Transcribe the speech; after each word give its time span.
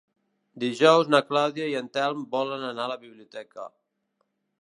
Dijous 0.61 1.11
na 1.15 1.19
Clàudia 1.27 1.67
i 1.73 1.75
en 1.81 1.89
Telm 1.97 2.23
volen 2.31 2.65
anar 2.71 2.87
a 2.89 2.91
la 2.93 2.97
biblioteca. 3.03 3.67